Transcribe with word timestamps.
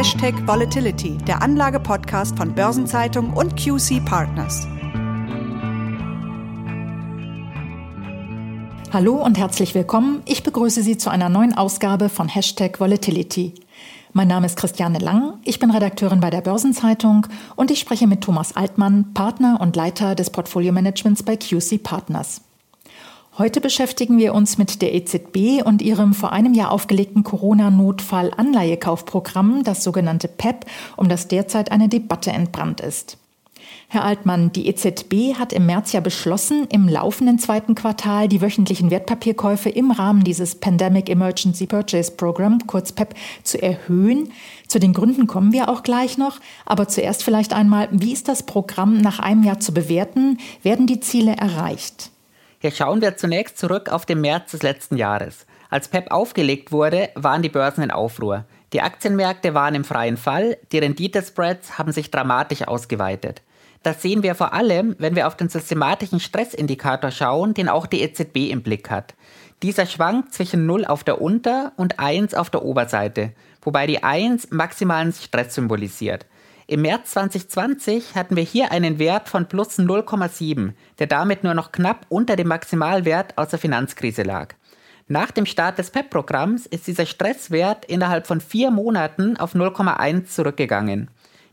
Hashtag 0.00 0.48
Volatility, 0.48 1.18
der 1.28 1.42
Anlage-Podcast 1.42 2.38
von 2.38 2.54
Börsenzeitung 2.54 3.34
und 3.34 3.54
QC 3.54 4.02
Partners. 4.02 4.66
Hallo 8.94 9.22
und 9.22 9.36
herzlich 9.36 9.74
willkommen. 9.74 10.22
Ich 10.24 10.42
begrüße 10.42 10.82
Sie 10.82 10.96
zu 10.96 11.10
einer 11.10 11.28
neuen 11.28 11.52
Ausgabe 11.52 12.08
von 12.08 12.28
Hashtag 12.28 12.80
Volatility. 12.80 13.52
Mein 14.14 14.28
Name 14.28 14.46
ist 14.46 14.56
Christiane 14.56 15.00
Lang, 15.00 15.34
ich 15.44 15.58
bin 15.58 15.70
Redakteurin 15.70 16.20
bei 16.20 16.30
der 16.30 16.40
Börsenzeitung 16.40 17.26
und 17.56 17.70
ich 17.70 17.78
spreche 17.78 18.06
mit 18.06 18.22
Thomas 18.22 18.56
Altmann, 18.56 19.12
Partner 19.12 19.58
und 19.60 19.76
Leiter 19.76 20.14
des 20.14 20.30
Portfolio 20.30 20.72
Managements 20.72 21.22
bei 21.22 21.36
QC 21.36 21.76
Partners. 21.76 22.40
Heute 23.40 23.60
beschäftigen 23.62 24.18
wir 24.18 24.34
uns 24.34 24.58
mit 24.58 24.82
der 24.82 24.94
EZB 24.94 25.64
und 25.64 25.80
ihrem 25.80 26.12
vor 26.12 26.30
einem 26.30 26.52
Jahr 26.52 26.70
aufgelegten 26.70 27.24
Corona-Notfall-Anleihekaufprogramm, 27.24 29.64
das 29.64 29.82
sogenannte 29.82 30.28
PEP, 30.28 30.66
um 30.98 31.08
das 31.08 31.26
derzeit 31.26 31.72
eine 31.72 31.88
Debatte 31.88 32.32
entbrannt 32.32 32.82
ist. 32.82 33.16
Herr 33.88 34.04
Altmann, 34.04 34.52
die 34.52 34.68
EZB 34.68 35.36
hat 35.38 35.54
im 35.54 35.64
März 35.64 35.92
ja 35.92 36.00
beschlossen, 36.00 36.66
im 36.70 36.86
laufenden 36.86 37.38
zweiten 37.38 37.74
Quartal 37.74 38.28
die 38.28 38.42
wöchentlichen 38.42 38.90
Wertpapierkäufe 38.90 39.70
im 39.70 39.90
Rahmen 39.90 40.22
dieses 40.22 40.56
Pandemic 40.56 41.08
Emergency 41.08 41.66
Purchase 41.66 42.12
Program, 42.12 42.58
kurz 42.66 42.92
PEP, 42.92 43.14
zu 43.42 43.62
erhöhen. 43.62 44.32
Zu 44.68 44.80
den 44.80 44.92
Gründen 44.92 45.26
kommen 45.26 45.54
wir 45.54 45.70
auch 45.70 45.82
gleich 45.82 46.18
noch. 46.18 46.40
Aber 46.66 46.88
zuerst 46.88 47.24
vielleicht 47.24 47.54
einmal, 47.54 47.88
wie 47.90 48.12
ist 48.12 48.28
das 48.28 48.42
Programm 48.42 49.00
nach 49.00 49.18
einem 49.18 49.44
Jahr 49.44 49.60
zu 49.60 49.72
bewerten? 49.72 50.36
Werden 50.62 50.86
die 50.86 51.00
Ziele 51.00 51.32
erreicht? 51.32 52.10
Hier 52.62 52.72
schauen 52.72 53.00
wir 53.00 53.16
zunächst 53.16 53.56
zurück 53.56 53.88
auf 53.88 54.04
den 54.04 54.20
März 54.20 54.50
des 54.50 54.62
letzten 54.62 54.98
Jahres. 54.98 55.46
Als 55.70 55.88
PEP 55.88 56.10
aufgelegt 56.10 56.72
wurde, 56.72 57.08
waren 57.14 57.40
die 57.40 57.48
Börsen 57.48 57.82
in 57.82 57.90
Aufruhr. 57.90 58.44
Die 58.74 58.82
Aktienmärkte 58.82 59.54
waren 59.54 59.74
im 59.74 59.82
freien 59.82 60.18
Fall, 60.18 60.58
die 60.70 60.78
Renditespreads 60.78 61.78
haben 61.78 61.92
sich 61.92 62.10
dramatisch 62.10 62.68
ausgeweitet. 62.68 63.40
Das 63.82 64.02
sehen 64.02 64.22
wir 64.22 64.34
vor 64.34 64.52
allem, 64.52 64.94
wenn 64.98 65.16
wir 65.16 65.26
auf 65.26 65.38
den 65.38 65.48
systematischen 65.48 66.20
Stressindikator 66.20 67.10
schauen, 67.10 67.54
den 67.54 67.70
auch 67.70 67.86
die 67.86 68.02
EZB 68.02 68.50
im 68.50 68.62
Blick 68.62 68.90
hat. 68.90 69.14
Dieser 69.62 69.86
schwankt 69.86 70.34
zwischen 70.34 70.66
0 70.66 70.84
auf 70.84 71.02
der 71.02 71.22
Unter- 71.22 71.72
und 71.78 71.98
1 71.98 72.34
auf 72.34 72.50
der 72.50 72.62
Oberseite, 72.62 73.32
wobei 73.62 73.86
die 73.86 74.02
1 74.02 74.50
maximalen 74.50 75.14
Stress 75.14 75.54
symbolisiert. 75.54 76.26
Im 76.70 76.82
März 76.82 77.10
2020 77.10 78.14
hatten 78.14 78.36
wir 78.36 78.44
hier 78.44 78.70
einen 78.70 79.00
Wert 79.00 79.28
von 79.28 79.48
plus 79.48 79.80
0,7, 79.80 80.74
der 81.00 81.08
damit 81.08 81.42
nur 81.42 81.54
noch 81.54 81.72
knapp 81.72 82.06
unter 82.08 82.36
dem 82.36 82.46
Maximalwert 82.46 83.36
aus 83.36 83.48
der 83.48 83.58
Finanzkrise 83.58 84.22
lag. 84.22 84.54
Nach 85.08 85.32
dem 85.32 85.46
Start 85.46 85.78
des 85.78 85.90
PEP-Programms 85.90 86.66
ist 86.66 86.86
dieser 86.86 87.06
Stresswert 87.06 87.86
innerhalb 87.86 88.28
von 88.28 88.40
vier 88.40 88.70
Monaten 88.70 89.36
auf 89.36 89.56
0,1 89.56 90.26
zurückgegangen. 90.26 91.10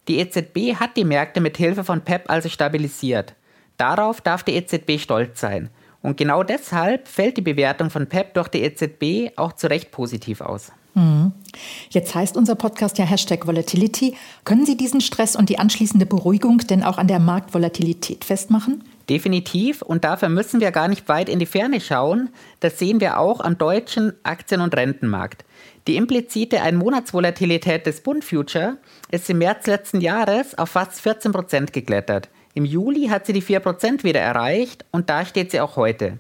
Die 0.08 0.20
EZB 0.20 0.76
hat 0.80 0.96
die 0.96 1.04
Märkte 1.04 1.42
mit 1.42 1.58
Hilfe 1.58 1.84
von 1.84 2.02
PEP 2.02 2.30
also 2.30 2.48
stabilisiert. 2.48 3.34
Darauf 3.78 4.22
darf 4.22 4.44
die 4.44 4.54
EZB 4.54 5.00
stolz 5.00 5.40
sein. 5.40 5.72
Und 6.04 6.18
genau 6.18 6.44
deshalb 6.44 7.08
fällt 7.08 7.38
die 7.38 7.42
Bewertung 7.42 7.90
von 7.90 8.06
PEP 8.06 8.36
durch 8.36 8.50
die 8.50 8.62
EZB 8.62 9.36
auch 9.36 9.54
zu 9.54 9.68
Recht 9.68 9.90
positiv 9.90 10.42
aus. 10.42 10.72
Mhm. 10.98 11.32
Jetzt 11.92 12.16
heißt 12.16 12.36
unser 12.36 12.56
Podcast 12.56 12.98
ja 12.98 13.06
Hashtag 13.06 13.46
Volatility. 13.46 14.16
Können 14.46 14.66
Sie 14.66 14.76
diesen 14.76 15.00
Stress 15.00 15.36
und 15.36 15.50
die 15.50 15.60
anschließende 15.60 16.08
Beruhigung 16.08 16.58
denn 16.60 16.84
auch 16.84 16.98
an 16.98 17.08
der 17.08 17.20
Marktvolatilität 17.20 18.26
festmachen? 18.26 18.84
Definitiv. 19.08 19.84
Und 19.84 20.04
dafür 20.04 20.30
müssen 20.30 20.60
wir 20.60 20.72
gar 20.72 20.88
nicht 20.88 21.08
weit 21.08 21.30
in 21.30 21.38
die 21.38 21.46
Ferne 21.46 21.80
schauen. 21.82 22.30
Das 22.62 22.80
sehen 22.80 23.00
wir 23.00 23.20
auch 23.20 23.42
am 23.42 23.60
deutschen 23.60 24.14
Aktien- 24.24 24.62
und 24.62 24.76
Rentenmarkt. 24.76 25.46
Die 25.88 25.98
implizite 25.98 26.62
Einmonatsvolatilität 26.64 27.86
des 27.86 28.02
Bund 28.02 28.26
Future 28.26 28.78
ist 29.12 29.30
im 29.30 29.38
März 29.38 29.68
letzten 29.68 30.02
Jahres 30.02 30.58
auf 30.58 30.70
fast 30.70 31.00
14 31.00 31.32
Prozent 31.32 31.74
geklettert. 31.74 32.30
Im 32.56 32.66
Juli 32.66 33.08
hat 33.10 33.28
sie 33.28 33.34
die 33.34 33.42
4 33.42 33.60
Prozent 33.60 34.04
wieder 34.04 34.20
erreicht 34.20 34.84
und 34.92 35.12
da 35.12 35.26
steht 35.26 35.52
sie 35.52 35.62
auch 35.62 35.76
heute. 35.76 36.18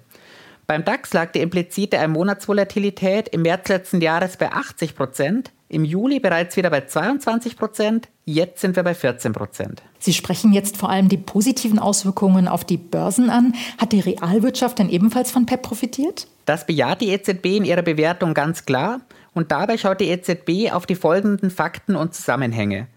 Beim 0.67 0.83
DAX 0.83 1.13
lag 1.13 1.31
die 1.31 1.39
implizite 1.39 1.97
Einmonatsvolatilität 1.97 3.29
im 3.29 3.44
März 3.44 3.69
letzten 3.69 4.01
Jahres 4.01 4.35
bei 4.35 4.51
80 4.51 4.95
Prozent, 4.95 5.51
im 5.69 5.85
Juli 5.85 6.19
bereits 6.19 6.57
wieder 6.57 6.69
bei 6.69 6.81
22 6.81 7.55
Prozent, 7.55 8.09
jetzt 8.25 8.59
sind 8.59 8.75
wir 8.75 8.83
bei 8.83 8.94
14 8.94 9.31
Prozent. 9.31 9.81
Sie 10.00 10.11
sprechen 10.11 10.51
jetzt 10.51 10.75
vor 10.75 10.89
allem 10.89 11.07
die 11.07 11.16
positiven 11.16 11.79
Auswirkungen 11.79 12.50
auf 12.50 12.66
die 12.66 12.75
Börsen 12.75 13.29
an. 13.29 13.53
Hat 13.78 13.94
die 13.94 14.01
Realwirtschaft 14.01 14.79
denn 14.79 14.89
ebenfalls 14.89 15.31
von 15.31 15.45
PEP 15.45 15.61
profitiert? 15.61 16.28
Das 16.44 16.66
bejaht 16.66 16.99
die 16.99 17.11
EZB 17.11 17.45
in 17.45 17.66
ihrer 17.66 17.81
Bewertung 17.81 18.34
ganz 18.34 18.66
klar. 18.66 18.99
Und 19.34 19.53
dabei 19.53 19.78
schaut 19.78 20.01
die 20.01 20.09
EZB 20.09 20.73
auf 20.73 20.85
die 20.85 20.95
folgenden 20.95 21.49
Fakten 21.49 21.95
und 21.95 22.13
Zusammenhänge. 22.13 22.88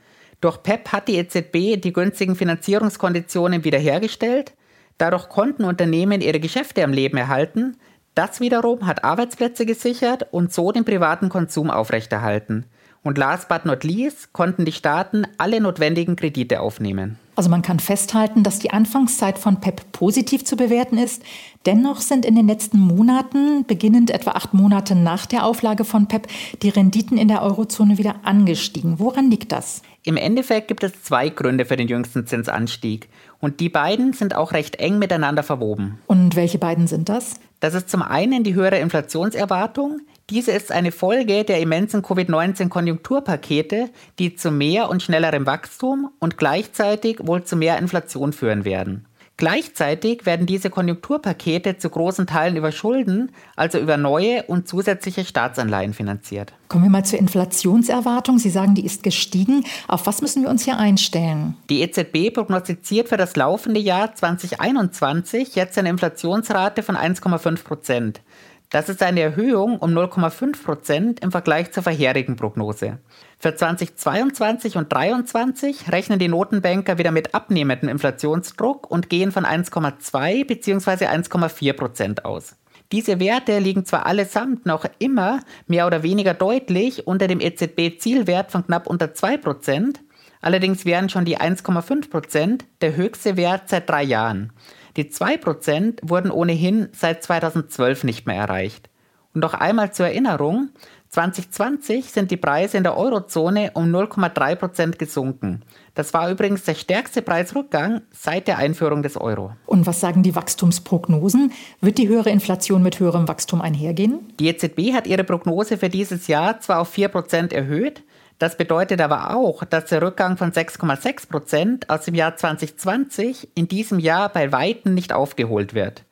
Durch 0.41 0.61
PEP 0.65 0.91
hat 0.91 1.07
die 1.07 1.17
EZB 1.17 1.81
die 1.81 1.93
günstigen 1.93 2.35
Finanzierungskonditionen 2.35 3.63
wiederhergestellt. 3.63 4.55
Dadurch 5.01 5.31
konnten 5.31 5.65
Unternehmen 5.65 6.21
ihre 6.21 6.41
Geschäfte 6.41 6.85
am 6.85 6.93
Leben 6.93 7.17
erhalten. 7.17 7.79
Das 8.15 8.39
wiederum 8.39 8.87
hat 8.87 9.03
Arbeitsplätze 9.03 9.65
gesichert 9.65 10.27
und 10.31 10.53
so 10.53 10.73
den 10.73 10.85
privaten 10.85 11.31
Konsum 11.31 11.71
aufrechterhalten. 11.71 12.67
Und 13.03 13.17
last 13.17 13.49
but 13.49 13.65
not 13.65 13.83
least 13.83 14.35
konnten 14.35 14.67
die 14.67 14.73
Staaten 14.73 15.27
alle 15.39 15.63
notwendigen 15.63 16.17
Kredite 16.17 16.61
aufnehmen. 16.61 17.19
Also 17.35 17.49
man 17.49 17.63
kann 17.63 17.81
festhalten, 17.81 18.43
dass 18.43 18.59
die 18.59 18.73
Anfangszeit 18.73 19.39
von 19.39 19.61
PEP 19.61 19.91
positiv 19.93 20.45
zu 20.45 20.57
bewerten 20.57 20.99
ist. 20.99 21.23
Dennoch 21.65 22.03
sind 22.03 22.27
in 22.27 22.35
den 22.35 22.47
letzten 22.47 22.79
Monaten, 22.79 23.65
beginnend 23.65 24.11
etwa 24.11 24.33
acht 24.33 24.53
Monate 24.53 24.95
nach 24.95 25.25
der 25.25 25.47
Auflage 25.47 25.87
von 25.87 26.09
PEP, 26.09 26.27
die 26.61 26.69
Renditen 26.69 27.17
in 27.17 27.29
der 27.29 27.41
Eurozone 27.41 27.97
wieder 27.97 28.17
angestiegen. 28.25 28.99
Woran 28.99 29.31
liegt 29.31 29.53
das? 29.53 29.81
Im 30.03 30.19
Endeffekt 30.19 30.69
gibt 30.69 30.85
es 30.85 31.03
zwei 31.03 31.31
Gründe 31.31 31.65
für 31.65 31.77
den 31.77 31.89
jüngsten 31.89 32.27
Zinsanstieg. 32.27 33.09
Und 33.41 33.61
die 33.61 33.71
beiden 33.71 34.13
sind 34.13 34.37
auch 34.37 34.53
recht 34.53 34.77
eng 34.77 34.99
miteinander 34.99 35.43
verwoben. 35.43 35.99
Und 36.07 36.37
welche 36.37 36.59
beiden 36.59 36.87
sind 36.87 37.09
das? 37.09 37.35
Das 37.59 37.75
ist 37.75 37.91
zum 37.91 38.03
einen 38.03 38.45
die 38.45 38.55
höhere 38.55 38.79
Inflationserwartung. 38.79 40.01
Diese 40.29 40.53
ist 40.53 40.71
eine 40.71 40.93
Folge 40.93 41.45
der 41.45 41.61
immensen 41.61 42.03
Covid-19-Konjunkturpakete, 42.03 43.91
die 44.19 44.37
zu 44.37 44.51
mehr 44.51 44.89
und 44.89 45.03
schnellerem 45.03 45.47
Wachstum 45.47 46.11
und 46.21 46.39
gleichzeitig 46.39 47.19
wohl 47.27 47.43
zu 47.45 47.57
mehr 47.57 47.79
Inflation 47.79 48.33
führen 48.33 48.65
werden. 48.65 49.07
Gleichzeitig 49.41 50.27
werden 50.27 50.45
diese 50.45 50.69
Konjunkturpakete 50.69 51.79
zu 51.79 51.89
großen 51.89 52.27
Teilen 52.27 52.57
über 52.57 52.73
Schulden, 52.73 53.33
also 53.57 53.79
über 53.79 53.97
neue 53.97 54.43
und 54.43 54.69
zusätzliche 54.69 55.25
Staatsanleihen 55.25 55.95
finanziert. 55.95 56.53
Kommen 56.69 56.85
wir 56.85 56.91
mal 56.91 57.07
zur 57.07 57.19
Inflationserwartung. 57.19 58.39
Sie 58.39 58.51
sagen, 58.51 58.75
die 58.75 58.85
ist 58.85 59.03
gestiegen. 59.03 59.65
Auf 59.89 60.07
was 60.07 60.21
müssen 60.21 60.43
wir 60.43 60.51
uns 60.51 60.67
hier 60.67 60.77
einstellen? 60.77 61.57
Die 61.71 61.81
EZB 61.81 62.35
prognostiziert 62.35 63.09
für 63.09 63.17
das 63.17 63.35
laufende 63.35 63.81
Jahr 63.81 64.15
2021 64.15 65.55
jetzt 65.55 65.79
eine 65.79 65.89
Inflationsrate 65.89 66.83
von 66.83 66.97
1,5 66.97 67.65
Prozent. 67.65 68.21
Das 68.71 68.89
ist 68.89 69.03
eine 69.03 69.19
Erhöhung 69.19 69.79
um 69.79 69.91
0,5 69.91 70.63
Prozent 70.63 71.21
im 71.21 71.33
Vergleich 71.33 71.73
zur 71.73 71.83
vorherigen 71.83 72.37
Prognose. 72.37 72.99
Für 73.41 73.57
2022 73.57 74.77
und 74.77 74.89
2023 74.89 75.91
rechnen 75.91 76.21
die 76.21 76.29
Notenbanker 76.29 76.97
wieder 76.97 77.11
mit 77.11 77.35
abnehmendem 77.35 77.89
Inflationsdruck 77.89 78.89
und 78.89 79.11
gehen 79.11 79.33
von 79.33 79.45
1,2 79.45 80.47
bzw. 80.47 81.07
1,4 81.07 81.73
Prozent 81.73 82.25
aus. 82.25 82.55
Diese 82.93 83.19
Werte 83.19 83.59
liegen 83.59 83.85
zwar 83.85 84.07
allesamt 84.07 84.67
noch 84.67 84.85
immer 85.01 85.41
mehr 85.67 85.89
oder 85.89 86.05
weniger 86.05 86.35
deutlich 86.35 87.09
unter 87.09 87.27
dem 87.27 87.41
EZB-Zielwert 87.41 88.53
von 88.53 88.65
knapp 88.67 88.87
unter 88.87 89.15
2 89.15 89.37
Prozent, 89.39 90.01
allerdings 90.41 90.85
wären 90.85 91.09
schon 91.09 91.25
die 91.25 91.39
1,5 91.39 92.09
Prozent 92.09 92.65
der 92.83 92.95
höchste 92.95 93.37
Wert 93.37 93.69
seit 93.69 93.91
drei 93.91 94.05
Jahren. 94.05 94.53
Die 94.97 95.11
2% 95.11 95.99
wurden 96.03 96.31
ohnehin 96.31 96.89
seit 96.93 97.23
2012 97.23 98.05
nicht 98.05 98.27
mehr 98.27 98.37
erreicht. 98.37 98.91
Und 99.33 99.43
noch 99.43 99.55
einmal 99.55 99.93
zur 99.93 100.07
Erinnerung, 100.07 100.71
2020 101.11 102.11
sind 102.11 102.31
die 102.31 102.37
Preise 102.37 102.77
in 102.77 102.85
der 102.85 102.97
Eurozone 102.97 103.73
um 103.75 103.93
0,3% 103.95 104.97
gesunken. 104.97 105.63
Das 105.95 106.15
war 106.15 106.31
übrigens 106.31 106.65
der 106.65 106.75
stärkste 106.75 107.21
Preisrückgang 107.21 108.03
seit 108.13 108.47
der 108.47 108.59
Einführung 108.59 109.03
des 109.03 109.17
Euro. 109.17 109.53
Und 109.67 109.87
was 109.87 110.01
sagen 110.01 110.23
die 110.23 110.37
Wachstumsprognosen? 110.37 111.53
Wird 111.81 111.99
die 111.99 112.09
höhere 112.09 112.31
Inflation 112.31 112.83
mit 112.83 113.01
höherem 113.01 113.27
Wachstum 113.27 113.61
einhergehen? 113.61 114.21
Die 114.39 114.49
EZB 114.49 114.93
hat 114.93 115.09
ihre 115.09 115.25
Prognose 115.25 115.79
für 115.79 115.89
dieses 115.89 116.29
Jahr 116.29 116.61
zwar 116.61 116.81
auf 116.81 116.95
4% 116.95 117.53
erhöht, 117.53 118.03
das 118.41 118.57
bedeutet 118.57 119.03
aber 119.03 119.37
auch, 119.37 119.65
dass 119.65 119.85
der 119.85 120.01
Rückgang 120.01 120.39
von 120.39 120.51
6,6 120.51 121.29
Prozent 121.29 121.91
aus 121.91 122.07
dem 122.07 122.15
Jahr 122.15 122.37
2020 122.37 123.51
in 123.55 123.69
diesem 123.69 123.99
Jahr 123.99 124.31
bei 124.31 124.51
Weitem 124.51 124.95
nicht 124.95 125.13
aufgeholt 125.13 125.75
wird. 125.75 126.05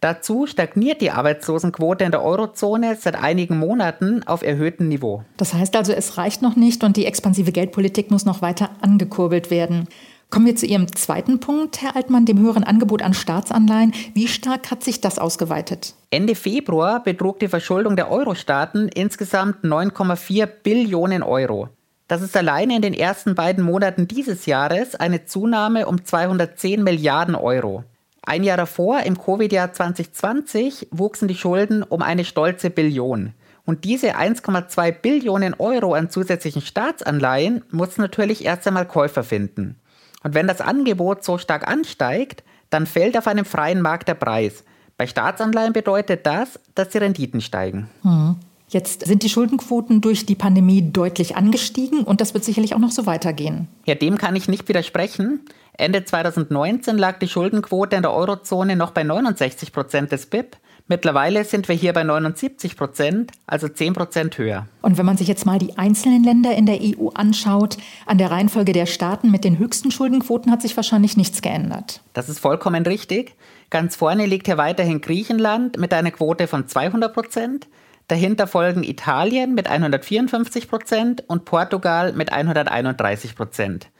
Dazu 0.00 0.46
stagniert 0.46 1.00
die 1.00 1.12
Arbeitslosenquote 1.12 2.04
in 2.04 2.10
der 2.10 2.24
Eurozone 2.24 2.96
seit 3.00 3.14
einigen 3.14 3.58
Monaten 3.58 4.24
auf 4.24 4.42
erhöhtem 4.42 4.88
Niveau. 4.88 5.22
Das 5.36 5.54
heißt 5.54 5.76
also, 5.76 5.92
es 5.92 6.18
reicht 6.18 6.42
noch 6.42 6.56
nicht 6.56 6.82
und 6.82 6.96
die 6.96 7.06
expansive 7.06 7.52
Geldpolitik 7.52 8.10
muss 8.10 8.24
noch 8.24 8.42
weiter 8.42 8.70
angekurbelt 8.80 9.50
werden. 9.52 9.86
Kommen 10.30 10.44
wir 10.44 10.56
zu 10.56 10.66
Ihrem 10.66 10.94
zweiten 10.94 11.40
Punkt, 11.40 11.80
Herr 11.80 11.96
Altmann, 11.96 12.26
dem 12.26 12.38
höheren 12.38 12.62
Angebot 12.62 13.00
an 13.00 13.14
Staatsanleihen. 13.14 13.94
Wie 14.12 14.28
stark 14.28 14.70
hat 14.70 14.84
sich 14.84 15.00
das 15.00 15.18
ausgeweitet? 15.18 15.94
Ende 16.10 16.34
Februar 16.34 17.02
betrug 17.02 17.38
die 17.38 17.48
Verschuldung 17.48 17.96
der 17.96 18.10
Euro-Staaten 18.10 18.88
insgesamt 18.88 19.64
9,4 19.64 20.44
Billionen 20.46 21.22
Euro. 21.22 21.70
Das 22.08 22.20
ist 22.20 22.36
alleine 22.36 22.76
in 22.76 22.82
den 22.82 22.92
ersten 22.92 23.34
beiden 23.34 23.64
Monaten 23.64 24.06
dieses 24.06 24.44
Jahres 24.44 24.94
eine 24.94 25.24
Zunahme 25.24 25.86
um 25.86 26.04
210 26.04 26.84
Milliarden 26.84 27.34
Euro. 27.34 27.84
Ein 28.20 28.44
Jahr 28.44 28.58
davor, 28.58 29.00
im 29.00 29.18
Covid-Jahr 29.18 29.72
2020, 29.72 30.88
wuchsen 30.90 31.28
die 31.28 31.36
Schulden 31.36 31.82
um 31.82 32.02
eine 32.02 32.26
stolze 32.26 32.68
Billion. 32.68 33.32
Und 33.64 33.84
diese 33.84 34.16
1,2 34.16 34.92
Billionen 34.92 35.54
Euro 35.54 35.94
an 35.94 36.10
zusätzlichen 36.10 36.60
Staatsanleihen 36.60 37.64
muss 37.70 37.96
natürlich 37.96 38.44
erst 38.44 38.66
einmal 38.66 38.86
Käufer 38.86 39.24
finden. 39.24 39.76
Und 40.22 40.34
wenn 40.34 40.46
das 40.46 40.60
Angebot 40.60 41.24
so 41.24 41.38
stark 41.38 41.68
ansteigt, 41.68 42.42
dann 42.70 42.86
fällt 42.86 43.16
auf 43.16 43.26
einem 43.26 43.44
freien 43.44 43.80
Markt 43.80 44.08
der 44.08 44.14
Preis. 44.14 44.64
Bei 44.96 45.06
Staatsanleihen 45.06 45.72
bedeutet 45.72 46.26
das, 46.26 46.58
dass 46.74 46.88
die 46.88 46.98
Renditen 46.98 47.40
steigen. 47.40 47.88
Hm. 48.02 48.36
Jetzt 48.68 49.06
sind 49.06 49.22
die 49.22 49.30
Schuldenquoten 49.30 50.02
durch 50.02 50.26
die 50.26 50.34
Pandemie 50.34 50.92
deutlich 50.92 51.36
angestiegen 51.36 52.04
und 52.04 52.20
das 52.20 52.34
wird 52.34 52.44
sicherlich 52.44 52.74
auch 52.74 52.78
noch 52.78 52.90
so 52.90 53.06
weitergehen. 53.06 53.68
Ja, 53.86 53.94
dem 53.94 54.18
kann 54.18 54.36
ich 54.36 54.48
nicht 54.48 54.68
widersprechen. 54.68 55.40
Ende 55.72 56.04
2019 56.04 56.98
lag 56.98 57.18
die 57.18 57.28
Schuldenquote 57.28 57.96
in 57.96 58.02
der 58.02 58.12
Eurozone 58.12 58.76
noch 58.76 58.90
bei 58.90 59.04
69 59.04 59.72
Prozent 59.72 60.12
des 60.12 60.26
BIP. 60.26 60.56
Mittlerweile 60.90 61.44
sind 61.44 61.68
wir 61.68 61.74
hier 61.74 61.92
bei 61.92 62.02
79 62.02 62.74
Prozent, 62.74 63.32
also 63.46 63.68
10 63.68 63.92
Prozent 63.92 64.38
höher. 64.38 64.66
Und 64.80 64.96
wenn 64.96 65.04
man 65.04 65.18
sich 65.18 65.28
jetzt 65.28 65.44
mal 65.44 65.58
die 65.58 65.76
einzelnen 65.76 66.24
Länder 66.24 66.56
in 66.56 66.64
der 66.64 66.78
EU 66.80 67.10
anschaut, 67.10 67.76
an 68.06 68.16
der 68.16 68.30
Reihenfolge 68.30 68.72
der 68.72 68.86
Staaten 68.86 69.30
mit 69.30 69.44
den 69.44 69.58
höchsten 69.58 69.90
Schuldenquoten 69.90 70.50
hat 70.50 70.62
sich 70.62 70.74
wahrscheinlich 70.76 71.18
nichts 71.18 71.42
geändert. 71.42 72.00
Das 72.14 72.30
ist 72.30 72.40
vollkommen 72.40 72.86
richtig. 72.86 73.34
Ganz 73.68 73.96
vorne 73.96 74.24
liegt 74.24 74.46
hier 74.46 74.56
weiterhin 74.56 75.02
Griechenland 75.02 75.76
mit 75.76 75.92
einer 75.92 76.10
Quote 76.10 76.46
von 76.46 76.66
200 76.66 77.12
Prozent. 77.12 77.68
Dahinter 78.08 78.46
folgen 78.46 78.82
Italien 78.82 79.54
mit 79.54 79.68
154 79.68 80.70
Prozent 80.70 81.22
und 81.26 81.44
Portugal 81.44 82.14
mit 82.14 82.32
131 82.32 83.36
Prozent. 83.36 83.90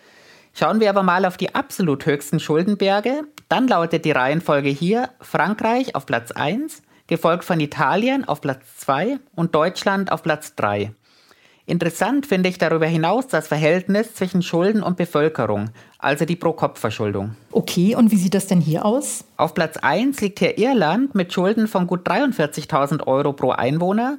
Schauen 0.54 0.80
wir 0.80 0.88
aber 0.88 1.02
mal 1.02 1.26
auf 1.26 1.36
die 1.36 1.54
absolut 1.54 2.06
höchsten 2.06 2.40
Schuldenberge. 2.40 3.24
Dann 3.48 3.66
lautet 3.66 4.04
die 4.04 4.10
Reihenfolge 4.10 4.68
hier 4.68 5.10
Frankreich 5.20 5.94
auf 5.94 6.04
Platz 6.04 6.32
1, 6.32 6.82
gefolgt 7.06 7.44
von 7.44 7.60
Italien 7.60 8.26
auf 8.26 8.40
Platz 8.42 8.76
2 8.78 9.18
und 9.34 9.54
Deutschland 9.54 10.12
auf 10.12 10.22
Platz 10.22 10.54
3. 10.56 10.92
Interessant 11.64 12.24
finde 12.24 12.48
ich 12.48 12.56
darüber 12.56 12.86
hinaus 12.86 13.26
das 13.26 13.48
Verhältnis 13.48 14.14
zwischen 14.14 14.42
Schulden 14.42 14.82
und 14.82 14.96
Bevölkerung, 14.96 15.70
also 15.98 16.24
die 16.24 16.36
Pro-Kopf-Verschuldung. 16.36 17.36
Okay, 17.52 17.94
und 17.94 18.10
wie 18.10 18.16
sieht 18.16 18.32
das 18.32 18.46
denn 18.46 18.60
hier 18.60 18.86
aus? 18.86 19.24
Auf 19.36 19.52
Platz 19.52 19.76
1 19.76 20.20
liegt 20.22 20.38
hier 20.38 20.56
Irland 20.56 21.14
mit 21.14 21.32
Schulden 21.32 21.68
von 21.68 21.86
gut 21.86 22.08
43.000 22.08 23.06
Euro 23.06 23.34
pro 23.34 23.50
Einwohner. 23.50 24.18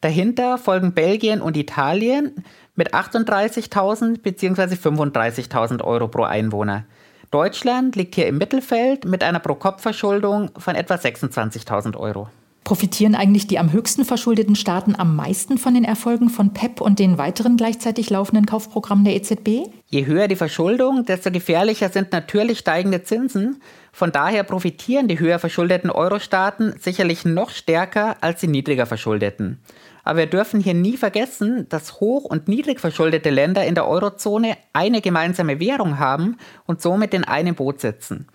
Dahinter 0.00 0.58
folgen 0.58 0.92
Belgien 0.92 1.40
und 1.40 1.56
Italien 1.56 2.44
mit 2.74 2.94
38.000 2.94 4.20
bzw. 4.20 4.74
35.000 4.74 5.82
Euro 5.82 6.08
pro 6.08 6.22
Einwohner. 6.24 6.84
Deutschland 7.30 7.94
liegt 7.94 8.14
hier 8.14 8.26
im 8.26 8.38
Mittelfeld 8.38 9.04
mit 9.04 9.22
einer 9.22 9.38
Pro-Kopf-Verschuldung 9.38 10.50
von 10.56 10.74
etwa 10.74 10.94
26.000 10.94 11.96
Euro. 11.96 12.30
Profitieren 12.68 13.14
eigentlich 13.14 13.46
die 13.46 13.58
am 13.58 13.72
höchsten 13.72 14.04
verschuldeten 14.04 14.54
Staaten 14.54 14.94
am 14.94 15.16
meisten 15.16 15.56
von 15.56 15.72
den 15.72 15.84
Erfolgen 15.84 16.28
von 16.28 16.52
PEP 16.52 16.82
und 16.82 16.98
den 16.98 17.16
weiteren 17.16 17.56
gleichzeitig 17.56 18.10
laufenden 18.10 18.44
Kaufprogrammen 18.44 19.06
der 19.06 19.16
EZB? 19.16 19.70
Je 19.86 20.04
höher 20.04 20.28
die 20.28 20.36
Verschuldung, 20.36 21.06
desto 21.06 21.30
gefährlicher 21.30 21.88
sind 21.88 22.12
natürlich 22.12 22.58
steigende 22.58 23.02
Zinsen. 23.02 23.62
Von 23.90 24.12
daher 24.12 24.42
profitieren 24.42 25.08
die 25.08 25.18
höher 25.18 25.38
verschuldeten 25.38 25.88
Euro-Staaten 25.88 26.74
sicherlich 26.78 27.24
noch 27.24 27.48
stärker 27.48 28.18
als 28.20 28.40
die 28.40 28.48
niedriger 28.48 28.84
verschuldeten. 28.84 29.62
Aber 30.04 30.18
wir 30.18 30.26
dürfen 30.26 30.60
hier 30.60 30.74
nie 30.74 30.98
vergessen, 30.98 31.66
dass 31.70 32.00
hoch 32.00 32.24
und 32.26 32.48
niedrig 32.48 32.80
verschuldete 32.80 33.30
Länder 33.30 33.64
in 33.64 33.76
der 33.76 33.88
Eurozone 33.88 34.58
eine 34.74 35.00
gemeinsame 35.00 35.58
Währung 35.58 35.98
haben 35.98 36.36
und 36.66 36.82
somit 36.82 37.14
in 37.14 37.24
einem 37.24 37.54
Boot 37.54 37.80
sitzen. 37.80 38.26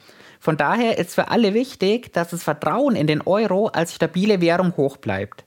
Von 0.44 0.58
daher 0.58 0.98
ist 0.98 1.16
für 1.16 1.30
alle 1.30 1.54
wichtig, 1.54 2.12
dass 2.12 2.32
das 2.32 2.44
Vertrauen 2.44 2.98
in 2.98 3.08
den 3.08 3.22
Euro 3.22 3.68
als 3.68 3.96
stabile 3.96 4.42
Währung 4.42 4.76
hoch 4.76 4.98
bleibt. 4.98 5.46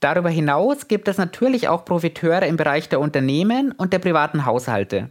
Darüber 0.00 0.28
hinaus 0.28 0.88
gibt 0.88 1.06
es 1.06 1.18
natürlich 1.18 1.68
auch 1.68 1.84
Profiteure 1.84 2.44
im 2.44 2.56
Bereich 2.56 2.88
der 2.88 2.98
Unternehmen 2.98 3.70
und 3.70 3.92
der 3.92 4.00
privaten 4.00 4.44
Haushalte. 4.44 5.08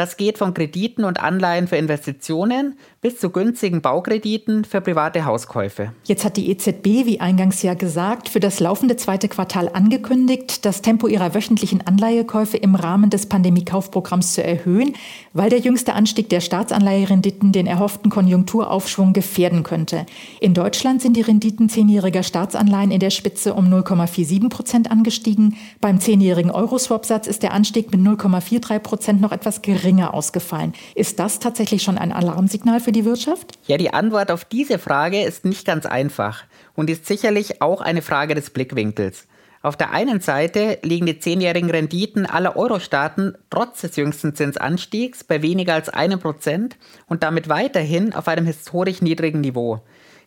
Das 0.00 0.16
geht 0.16 0.38
von 0.38 0.54
Krediten 0.54 1.04
und 1.04 1.20
Anleihen 1.20 1.68
für 1.68 1.76
Investitionen 1.76 2.78
bis 3.02 3.18
zu 3.18 3.28
günstigen 3.28 3.82
Baukrediten 3.82 4.64
für 4.64 4.80
private 4.80 5.26
Hauskäufe. 5.26 5.92
Jetzt 6.04 6.24
hat 6.24 6.38
die 6.38 6.50
EZB, 6.50 7.04
wie 7.04 7.20
eingangs 7.20 7.60
ja 7.60 7.74
gesagt, 7.74 8.30
für 8.30 8.40
das 8.40 8.60
laufende 8.60 8.96
zweite 8.96 9.28
Quartal 9.28 9.68
angekündigt, 9.68 10.64
das 10.64 10.80
Tempo 10.80 11.06
ihrer 11.06 11.34
wöchentlichen 11.34 11.86
Anleihekäufe 11.86 12.56
im 12.56 12.76
Rahmen 12.76 13.10
des 13.10 13.26
Pandemiekaufprogramms 13.26 14.32
zu 14.32 14.42
erhöhen, 14.42 14.94
weil 15.34 15.50
der 15.50 15.58
jüngste 15.58 15.92
Anstieg 15.92 16.30
der 16.30 16.40
Staatsanleiherenditen 16.40 17.52
den 17.52 17.66
erhofften 17.66 18.10
Konjunkturaufschwung 18.10 19.12
gefährden 19.12 19.64
könnte. 19.64 20.06
In 20.40 20.54
Deutschland 20.54 21.02
sind 21.02 21.14
die 21.14 21.22
Renditen 21.22 21.68
zehnjähriger 21.68 22.22
Staatsanleihen 22.22 22.90
in 22.90 23.00
der 23.00 23.10
Spitze 23.10 23.52
um 23.52 23.66
0,47 23.66 24.48
Prozent 24.48 24.90
angestiegen. 24.90 25.56
Beim 25.82 26.00
zehnjährigen 26.00 26.50
Euroswap-Satz 26.50 27.26
ist 27.26 27.42
der 27.42 27.52
Anstieg 27.52 27.90
mit 27.92 28.00
0,43 28.00 28.78
Prozent 28.78 29.20
noch 29.20 29.32
etwas 29.32 29.60
geringer 29.60 29.89
geringer 29.90 30.14
ausgefallen. 30.14 30.72
Ist 30.94 31.18
das 31.18 31.40
tatsächlich 31.40 31.82
schon 31.82 31.98
ein 31.98 32.12
Alarmsignal 32.12 32.78
für 32.80 32.92
die 32.92 33.04
Wirtschaft? 33.04 33.58
Ja, 33.66 33.76
die 33.76 33.92
Antwort 33.92 34.30
auf 34.30 34.44
diese 34.44 34.78
Frage 34.78 35.22
ist 35.22 35.44
nicht 35.44 35.66
ganz 35.66 35.84
einfach 35.84 36.44
und 36.74 36.88
ist 36.88 37.06
sicherlich 37.06 37.60
auch 37.60 37.80
eine 37.80 38.02
Frage 38.02 38.36
des 38.36 38.50
Blickwinkels. 38.50 39.26
Auf 39.62 39.76
der 39.76 39.90
einen 39.90 40.20
Seite 40.20 40.78
liegen 40.82 41.06
die 41.06 41.18
zehnjährigen 41.18 41.70
Renditen 41.70 42.24
aller 42.24 42.56
Euro-Staaten 42.56 43.34
trotz 43.50 43.80
des 43.80 43.96
jüngsten 43.96 44.34
Zinsanstiegs 44.34 45.24
bei 45.24 45.42
weniger 45.42 45.74
als 45.74 45.88
einem 45.88 46.20
Prozent 46.20 46.76
und 47.08 47.24
damit 47.24 47.48
weiterhin 47.48 48.14
auf 48.14 48.28
einem 48.28 48.46
historisch 48.46 49.02
niedrigen 49.02 49.40
Niveau. 49.40 49.82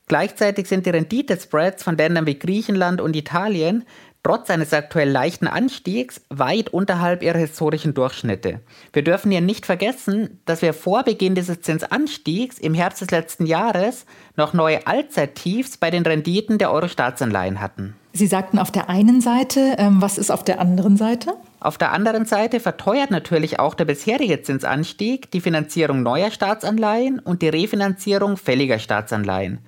Gleichzeitig 0.07 0.67
sind 0.67 0.85
die 0.85 0.89
Renditespreads 0.89 1.81
von 1.81 1.95
Ländern 1.95 2.27
wie 2.27 2.37
Griechenland 2.37 2.99
und 2.99 3.15
Italien 3.15 3.85
trotz 4.23 4.49
eines 4.49 4.73
aktuell 4.73 5.09
leichten 5.09 5.47
Anstiegs 5.47 6.21
weit 6.29 6.69
unterhalb 6.69 7.21
ihrer 7.21 7.37
historischen 7.37 7.93
Durchschnitte. 7.93 8.61
Wir 8.93 9.03
dürfen 9.03 9.31
hier 9.31 9.41
nicht 9.41 9.65
vergessen, 9.65 10.39
dass 10.45 10.61
wir 10.61 10.73
vor 10.73 11.03
Beginn 11.03 11.35
dieses 11.35 11.61
Zinsanstiegs 11.61 12.57
im 12.57 12.73
Herbst 12.73 13.01
des 13.01 13.11
letzten 13.11 13.45
Jahres 13.45 14.05
noch 14.37 14.53
neue 14.53 14.87
Allzeittiefs 14.87 15.77
bei 15.77 15.91
den 15.91 16.03
Renditen 16.03 16.57
der 16.57 16.71
Euro-Staatsanleihen 16.71 17.59
hatten. 17.61 17.95
Sie 18.13 18.27
sagten 18.27 18.59
auf 18.59 18.71
der 18.71 18.89
einen 18.89 19.21
Seite, 19.21 19.75
ähm, 19.77 20.01
was 20.01 20.17
ist 20.17 20.31
auf 20.31 20.43
der 20.43 20.61
anderen 20.61 20.97
Seite? 20.97 21.33
Auf 21.59 21.77
der 21.77 21.91
anderen 21.91 22.25
Seite 22.25 22.59
verteuert 22.59 23.09
natürlich 23.09 23.59
auch 23.59 23.73
der 23.73 23.85
bisherige 23.85 24.41
Zinsanstieg 24.41 25.31
die 25.31 25.41
Finanzierung 25.41 26.03
neuer 26.03 26.29
Staatsanleihen 26.29 27.19
und 27.19 27.41
die 27.41 27.49
Refinanzierung 27.49 28.37
fälliger 28.37 28.79
Staatsanleihen. 28.79 29.59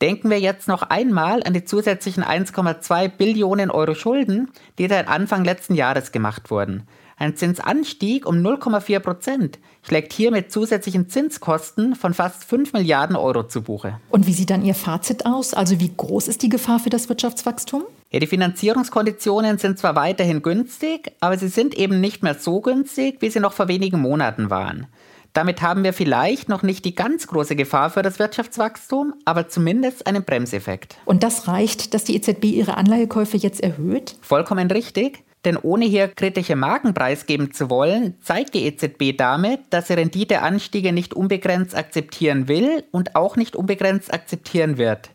Denken 0.00 0.30
wir 0.30 0.38
jetzt 0.38 0.68
noch 0.68 0.82
einmal 0.82 1.42
an 1.42 1.54
die 1.54 1.64
zusätzlichen 1.64 2.22
1,2 2.22 3.08
Billionen 3.08 3.70
Euro 3.70 3.94
Schulden, 3.94 4.48
die 4.78 4.86
seit 4.86 5.08
Anfang 5.08 5.44
letzten 5.44 5.74
Jahres 5.74 6.12
gemacht 6.12 6.52
wurden. 6.52 6.84
Ein 7.16 7.34
Zinsanstieg 7.34 8.24
um 8.24 8.36
0,4 8.36 9.00
Prozent 9.00 9.58
schlägt 9.82 10.12
hier 10.12 10.30
mit 10.30 10.52
zusätzlichen 10.52 11.08
Zinskosten 11.08 11.96
von 11.96 12.14
fast 12.14 12.44
5 12.44 12.74
Milliarden 12.74 13.16
Euro 13.16 13.42
zu 13.42 13.62
Buche. 13.62 13.98
Und 14.10 14.28
wie 14.28 14.32
sieht 14.32 14.50
dann 14.50 14.64
Ihr 14.64 14.76
Fazit 14.76 15.26
aus? 15.26 15.52
Also 15.52 15.80
wie 15.80 15.92
groß 15.96 16.28
ist 16.28 16.42
die 16.42 16.48
Gefahr 16.48 16.78
für 16.78 16.90
das 16.90 17.08
Wirtschaftswachstum? 17.08 17.82
Ja, 18.10 18.20
die 18.20 18.28
Finanzierungskonditionen 18.28 19.58
sind 19.58 19.80
zwar 19.80 19.96
weiterhin 19.96 20.42
günstig, 20.42 21.10
aber 21.18 21.36
sie 21.36 21.48
sind 21.48 21.76
eben 21.76 22.00
nicht 22.00 22.22
mehr 22.22 22.34
so 22.34 22.60
günstig, 22.60 23.16
wie 23.20 23.30
sie 23.30 23.40
noch 23.40 23.52
vor 23.52 23.66
wenigen 23.66 24.00
Monaten 24.00 24.48
waren. 24.48 24.86
Damit 25.32 25.62
haben 25.62 25.84
wir 25.84 25.92
vielleicht 25.92 26.48
noch 26.48 26.62
nicht 26.62 26.84
die 26.84 26.94
ganz 26.94 27.26
große 27.26 27.54
Gefahr 27.54 27.90
für 27.90 28.02
das 28.02 28.18
Wirtschaftswachstum, 28.18 29.14
aber 29.24 29.48
zumindest 29.48 30.06
einen 30.06 30.24
Bremseffekt. 30.24 30.96
Und 31.04 31.22
das 31.22 31.46
reicht, 31.48 31.94
dass 31.94 32.04
die 32.04 32.16
EZB 32.16 32.44
ihre 32.44 32.76
Anleihekäufe 32.76 33.36
jetzt 33.36 33.62
erhöht? 33.62 34.16
Vollkommen 34.20 34.70
richtig. 34.70 35.24
Denn 35.44 35.56
ohne 35.56 35.84
hier 35.84 36.08
kritische 36.08 36.56
Marken 36.56 36.94
preisgeben 36.94 37.52
zu 37.52 37.70
wollen, 37.70 38.16
zeigt 38.20 38.54
die 38.54 38.64
EZB 38.66 39.16
damit, 39.16 39.60
dass 39.70 39.86
sie 39.86 39.94
Renditeanstiege 39.94 40.92
nicht 40.92 41.14
unbegrenzt 41.14 41.76
akzeptieren 41.76 42.48
will 42.48 42.84
und 42.90 43.14
auch 43.14 43.36
nicht 43.36 43.54
unbegrenzt 43.54 44.12
akzeptieren 44.12 44.78
wird. 44.78 45.10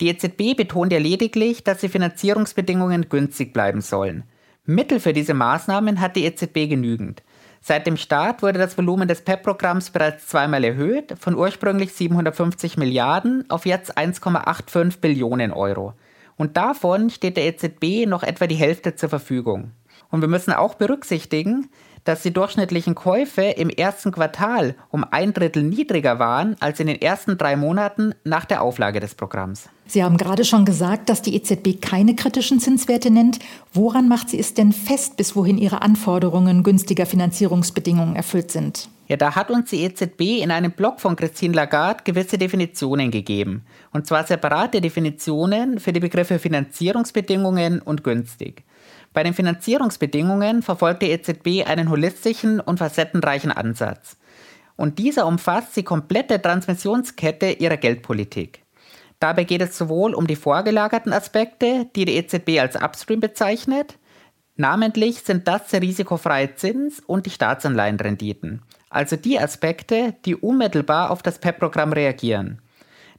Die 0.00 0.08
EZB 0.08 0.56
betont 0.56 0.92
ja 0.92 0.98
lediglich, 0.98 1.64
dass 1.64 1.78
die 1.78 1.88
Finanzierungsbedingungen 1.88 3.08
günstig 3.08 3.52
bleiben 3.52 3.80
sollen. 3.80 4.24
Mittel 4.66 5.00
für 5.00 5.12
diese 5.12 5.34
Maßnahmen 5.34 6.00
hat 6.00 6.16
die 6.16 6.24
EZB 6.24 6.68
genügend. 6.68 7.22
Seit 7.66 7.86
dem 7.86 7.96
Start 7.96 8.42
wurde 8.42 8.58
das 8.58 8.76
Volumen 8.76 9.08
des 9.08 9.22
PEP-Programms 9.22 9.88
bereits 9.88 10.28
zweimal 10.28 10.64
erhöht, 10.64 11.14
von 11.18 11.34
ursprünglich 11.34 11.94
750 11.94 12.76
Milliarden 12.76 13.48
auf 13.48 13.64
jetzt 13.64 13.96
1,85 13.96 15.00
Billionen 15.00 15.50
Euro. 15.50 15.94
Und 16.36 16.58
davon 16.58 17.08
steht 17.08 17.38
der 17.38 17.46
EZB 17.46 18.06
noch 18.06 18.22
etwa 18.22 18.46
die 18.46 18.54
Hälfte 18.54 18.96
zur 18.96 19.08
Verfügung. 19.08 19.70
Und 20.10 20.20
wir 20.20 20.28
müssen 20.28 20.52
auch 20.52 20.74
berücksichtigen, 20.74 21.70
dass 22.04 22.22
die 22.22 22.32
durchschnittlichen 22.32 22.94
Käufe 22.94 23.42
im 23.42 23.70
ersten 23.70 24.12
Quartal 24.12 24.74
um 24.90 25.04
ein 25.10 25.32
Drittel 25.32 25.62
niedriger 25.62 26.18
waren 26.18 26.56
als 26.60 26.80
in 26.80 26.86
den 26.86 27.00
ersten 27.00 27.36
drei 27.38 27.56
Monaten 27.56 28.14
nach 28.24 28.44
der 28.44 28.62
Auflage 28.62 29.00
des 29.00 29.14
Programms. 29.14 29.68
Sie 29.86 30.02
haben 30.02 30.16
gerade 30.16 30.44
schon 30.44 30.64
gesagt, 30.64 31.08
dass 31.08 31.22
die 31.22 31.34
EZB 31.34 31.80
keine 31.80 32.14
kritischen 32.14 32.60
Zinswerte 32.60 33.10
nennt. 33.10 33.38
Woran 33.72 34.08
macht 34.08 34.30
sie 34.30 34.38
es 34.38 34.54
denn 34.54 34.72
fest, 34.72 35.16
bis 35.16 35.36
wohin 35.36 35.58
ihre 35.58 35.82
Anforderungen 35.82 36.62
günstiger 36.62 37.06
Finanzierungsbedingungen 37.06 38.16
erfüllt 38.16 38.50
sind? 38.50 38.88
Ja, 39.06 39.18
da 39.18 39.34
hat 39.34 39.50
uns 39.50 39.68
die 39.68 39.82
EZB 39.82 40.42
in 40.42 40.50
einem 40.50 40.72
Blog 40.72 40.98
von 40.98 41.14
Christine 41.14 41.54
Lagarde 41.54 42.04
gewisse 42.04 42.38
Definitionen 42.38 43.10
gegeben. 43.10 43.66
Und 43.92 44.06
zwar 44.06 44.24
separate 44.24 44.80
Definitionen 44.80 45.78
für 45.78 45.92
die 45.92 46.00
Begriffe 46.00 46.38
Finanzierungsbedingungen 46.38 47.80
und 47.82 48.02
günstig. 48.02 48.64
Bei 49.14 49.22
den 49.22 49.32
Finanzierungsbedingungen 49.32 50.62
verfolgt 50.62 51.02
die 51.02 51.10
EZB 51.10 51.66
einen 51.66 51.88
holistischen 51.88 52.58
und 52.58 52.78
facettenreichen 52.78 53.52
Ansatz. 53.52 54.16
Und 54.76 54.98
dieser 54.98 55.26
umfasst 55.26 55.76
die 55.76 55.84
komplette 55.84 56.42
Transmissionskette 56.42 57.52
ihrer 57.52 57.76
Geldpolitik. 57.76 58.64
Dabei 59.20 59.44
geht 59.44 59.62
es 59.62 59.78
sowohl 59.78 60.14
um 60.14 60.26
die 60.26 60.34
vorgelagerten 60.34 61.12
Aspekte, 61.12 61.86
die 61.94 62.04
die 62.04 62.16
EZB 62.16 62.58
als 62.58 62.74
Upstream 62.74 63.20
bezeichnet, 63.20 63.96
namentlich 64.56 65.20
sind 65.20 65.46
das 65.46 65.68
der 65.68 65.80
risikofreie 65.80 66.56
Zins 66.56 66.98
und 66.98 67.24
die 67.24 67.30
Staatsanleihenrenditen, 67.30 68.62
also 68.90 69.14
die 69.14 69.38
Aspekte, 69.38 70.16
die 70.24 70.34
unmittelbar 70.34 71.12
auf 71.12 71.22
das 71.22 71.38
PEP-Programm 71.38 71.92
reagieren. 71.92 72.60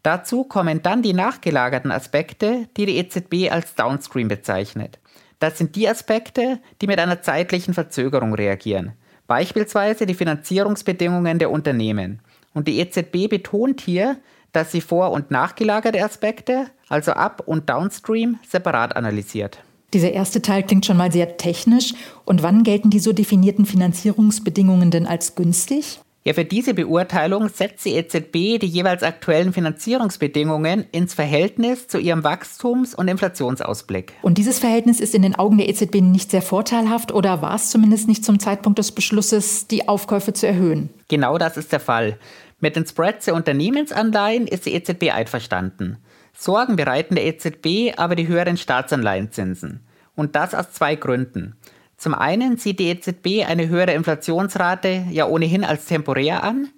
Dazu 0.04 0.44
kommen 0.44 0.82
dann 0.84 1.02
die 1.02 1.14
nachgelagerten 1.14 1.92
Aspekte, 1.92 2.68
die 2.76 2.86
die 2.86 2.98
EZB 2.98 3.50
als 3.50 3.76
Downstream 3.76 4.28
bezeichnet. 4.28 5.00
Das 5.46 5.60
sind 5.60 5.76
die 5.76 5.88
Aspekte, 5.88 6.60
die 6.82 6.88
mit 6.88 6.98
einer 6.98 7.22
zeitlichen 7.22 7.76
Verzögerung 7.76 8.34
reagieren, 8.34 8.94
beispielsweise 9.28 10.08
die 10.08 10.16
Finanzierungsbedingungen 10.16 11.38
der 11.38 11.52
Unternehmen. 11.52 12.20
Und 12.56 12.68
die 12.68 12.80
EZB 12.80 13.30
betont 13.30 13.80
hier, 13.80 14.18
dass 14.54 14.72
sie 14.72 14.82
vor- 14.82 15.12
und 15.12 15.30
nachgelagerte 15.30 16.04
Aspekte, 16.04 16.66
also 16.90 17.12
Up- 17.12 17.44
und 17.46 17.70
Downstream, 17.70 18.40
separat 18.50 18.96
analysiert. 18.96 19.60
Dieser 19.94 20.14
erste 20.14 20.42
Teil 20.42 20.64
klingt 20.64 20.88
schon 20.88 20.98
mal 20.98 21.12
sehr 21.12 21.38
technisch. 21.38 21.94
Und 22.26 22.42
wann 22.42 22.64
gelten 22.64 22.90
die 22.90 22.98
so 22.98 23.14
definierten 23.14 23.68
Finanzierungsbedingungen 23.68 24.90
denn 24.90 25.06
als 25.06 25.36
günstig? 25.36 26.00
Ja, 26.28 26.34
für 26.34 26.44
diese 26.44 26.74
Beurteilung 26.74 27.50
setzt 27.50 27.86
die 27.86 27.94
EZB 27.94 28.60
die 28.60 28.66
jeweils 28.66 29.04
aktuellen 29.04 29.54
Finanzierungsbedingungen 29.54 30.88
ins 30.92 31.14
Verhältnis 31.14 31.88
zu 31.88 32.00
ihrem 32.00 32.24
Wachstums- 32.24 32.96
und 32.96 33.08
Inflationsausblick. 33.08 34.14
Und 34.24 34.40
dieses 34.40 34.58
Verhältnis 34.58 35.00
ist 35.00 35.14
in 35.14 35.22
den 35.22 35.36
Augen 35.36 35.60
der 35.60 35.70
EZB 35.70 36.02
nicht 36.02 36.32
sehr 36.32 36.42
vorteilhaft 36.42 37.12
oder 37.12 37.44
war 37.44 37.54
es 37.54 37.70
zumindest 37.70 38.08
nicht 38.08 38.26
zum 38.26 38.40
Zeitpunkt 38.40 38.80
des 38.80 38.92
Beschlusses, 38.92 39.68
die 39.68 39.88
Aufkäufe 39.88 40.34
zu 40.34 40.48
erhöhen? 40.48 40.90
Genau 41.10 41.38
das 41.38 41.58
ist 41.58 41.72
der 41.72 41.80
Fall. 41.80 42.18
Mit 42.60 42.76
den 42.76 42.88
Spreads 42.88 43.26
der 43.26 43.36
Unternehmensanleihen 43.36 44.48
ist 44.48 44.66
die 44.66 44.74
EZB 44.74 45.14
einverstanden. 45.14 45.98
Sorgen 46.34 46.76
bereiten 46.76 47.14
der 47.14 47.26
EZB 47.26 47.94
aber 47.98 48.16
die 48.16 48.28
höheren 48.28 48.58
Staatsanleihenzinsen. 48.58 49.86
Und 50.16 50.36
das 50.36 50.56
aus 50.56 50.72
zwei 50.72 50.96
Gründen. 50.96 51.56
Zum 51.98 52.14
einen 52.14 52.58
sieht 52.58 52.80
die 52.80 52.90
EZB 52.90 53.46
eine 53.48 53.70
höhere 53.70 53.94
Inflationsrate 53.94 55.06
ja 55.12 55.28
ohnehin 55.28 55.64
als 55.64 55.86
temporär 55.86 56.44
an 56.44 56.70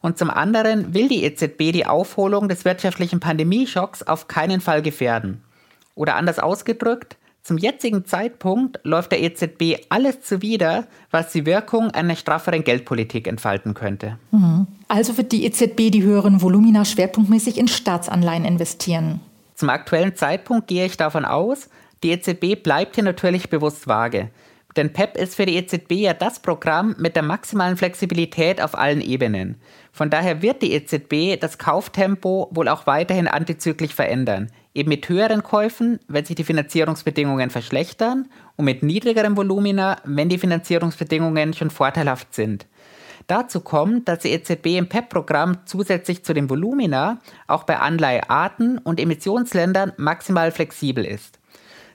und 0.00 0.18
zum 0.18 0.30
anderen 0.30 0.94
will 0.94 1.08
die 1.08 1.24
EZB 1.24 1.72
die 1.72 1.86
Aufholung 1.86 2.48
des 2.48 2.64
wirtschaftlichen 2.64 3.20
Pandemieschocks 3.20 4.02
auf 4.02 4.28
keinen 4.28 4.60
Fall 4.60 4.82
gefährden. 4.82 5.42
Oder 5.94 6.16
anders 6.16 6.38
ausgedrückt, 6.38 7.16
zum 7.42 7.58
jetzigen 7.58 8.04
Zeitpunkt 8.04 8.78
läuft 8.84 9.10
der 9.12 9.20
EZB 9.20 9.84
alles 9.88 10.22
zuwider, 10.22 10.86
was 11.10 11.32
die 11.32 11.44
Wirkung 11.44 11.90
einer 11.90 12.14
strafferen 12.14 12.62
Geldpolitik 12.62 13.26
entfalten 13.26 13.74
könnte. 13.74 14.18
Mhm. 14.30 14.68
Also 14.88 15.16
wird 15.16 15.32
die 15.32 15.44
EZB 15.44 15.90
die 15.90 16.02
höheren 16.02 16.40
Volumina 16.40 16.84
schwerpunktmäßig 16.84 17.58
in 17.58 17.66
Staatsanleihen 17.66 18.44
investieren. 18.44 19.20
Zum 19.54 19.70
aktuellen 19.70 20.14
Zeitpunkt 20.14 20.68
gehe 20.68 20.86
ich 20.86 20.96
davon 20.96 21.24
aus, 21.24 21.68
die 22.02 22.10
EZB 22.10 22.62
bleibt 22.62 22.94
hier 22.94 23.04
natürlich 23.04 23.50
bewusst 23.50 23.86
vage. 23.86 24.30
Denn 24.76 24.92
PEP 24.92 25.16
ist 25.16 25.34
für 25.34 25.46
die 25.46 25.56
EZB 25.56 25.92
ja 25.92 26.14
das 26.14 26.40
Programm 26.40 26.94
mit 26.98 27.16
der 27.16 27.22
maximalen 27.22 27.76
Flexibilität 27.76 28.62
auf 28.62 28.76
allen 28.76 29.00
Ebenen. 29.00 29.56
Von 29.92 30.08
daher 30.08 30.40
wird 30.40 30.62
die 30.62 30.72
EZB 30.72 31.38
das 31.40 31.58
Kauftempo 31.58 32.48
wohl 32.52 32.68
auch 32.68 32.86
weiterhin 32.86 33.28
antizyklisch 33.28 33.94
verändern. 33.94 34.50
Eben 34.74 34.88
mit 34.88 35.08
höheren 35.08 35.42
Käufen, 35.42 36.00
wenn 36.08 36.24
sich 36.24 36.36
die 36.36 36.44
Finanzierungsbedingungen 36.44 37.50
verschlechtern 37.50 38.28
und 38.56 38.64
mit 38.64 38.82
niedrigerem 38.82 39.36
Volumina, 39.36 39.98
wenn 40.04 40.30
die 40.30 40.38
Finanzierungsbedingungen 40.38 41.52
schon 41.52 41.70
vorteilhaft 41.70 42.34
sind. 42.34 42.66
Dazu 43.26 43.60
kommt, 43.60 44.08
dass 44.08 44.20
die 44.20 44.30
EZB 44.30 44.78
im 44.78 44.88
PEP-Programm 44.88 45.58
zusätzlich 45.66 46.24
zu 46.24 46.32
den 46.32 46.50
Volumina 46.50 47.18
auch 47.46 47.64
bei 47.64 47.78
Anleihearten 47.78 48.78
und 48.78 48.98
Emissionsländern 48.98 49.92
maximal 49.96 50.50
flexibel 50.50 51.04
ist. 51.04 51.38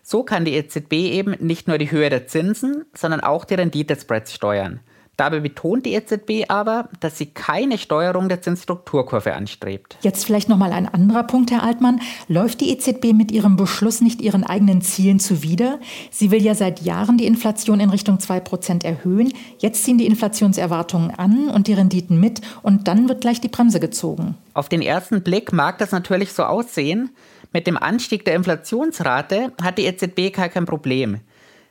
So 0.10 0.24
kann 0.24 0.46
die 0.46 0.54
EZB 0.54 0.94
eben 0.94 1.36
nicht 1.42 1.68
nur 1.68 1.78
die 1.78 1.92
Höhe 1.92 2.10
der 2.10 2.28
Zinsen, 2.28 2.86
sondern 2.94 3.20
auch 3.20 3.44
die 3.44 3.56
Renditespreads 3.56 4.34
steuern. 4.34 4.80
Dabei 5.18 5.42
betont 5.42 5.86
die 5.86 5.96
EZB 5.96 6.46
aber, 6.48 6.88
dass 7.02 7.18
sie 7.18 7.26
keine 7.26 7.78
Steuerung 7.78 8.30
der 8.30 8.42
Zinsstrukturkurve 8.42 9.34
anstrebt. 9.34 9.98
Jetzt 10.04 10.24
vielleicht 10.24 10.48
noch 10.48 10.56
mal 10.56 10.72
ein 10.72 10.88
anderer 10.88 11.24
Punkt, 11.24 11.52
Herr 11.52 11.62
Altmann. 11.62 12.00
Läuft 12.30 12.62
die 12.62 12.72
EZB 12.72 13.12
mit 13.12 13.34
ihrem 13.34 13.58
Beschluss 13.58 14.00
nicht 14.00 14.22
ihren 14.22 14.46
eigenen 14.46 14.82
Zielen 14.82 15.20
zuwider? 15.20 15.78
Sie 16.10 16.32
will 16.32 16.42
ja 16.42 16.56
seit 16.56 16.84
Jahren 16.84 17.18
die 17.18 17.26
Inflation 17.26 17.82
in 17.82 17.90
Richtung 17.90 18.20
2% 18.20 18.86
erhöhen. 18.86 19.34
Jetzt 19.58 19.84
ziehen 19.84 19.98
die 19.98 20.06
Inflationserwartungen 20.06 21.12
an 21.12 21.50
und 21.50 21.68
die 21.68 21.74
Renditen 21.74 22.18
mit 22.18 22.40
und 22.62 22.88
dann 22.88 23.10
wird 23.10 23.20
gleich 23.20 23.42
die 23.42 23.50
Bremse 23.50 23.82
gezogen. 23.82 24.36
Auf 24.54 24.70
den 24.70 24.82
ersten 24.82 25.22
Blick 25.22 25.52
mag 25.52 25.80
das 25.80 25.92
natürlich 25.92 26.32
so 26.32 26.44
aussehen. 26.44 27.10
Mit 27.54 27.68
dem 27.68 27.77
Anstieg 27.77 28.25
der 28.25 28.36
Inflationsrate 28.36 29.54
hat 29.62 29.77
die 29.77 29.86
EZB 29.86 30.34
gar 30.34 30.50
kein 30.50 30.66
Problem. 30.66 31.22